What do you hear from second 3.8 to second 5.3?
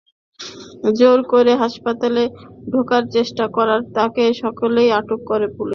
তাঁকে সকালেই আটক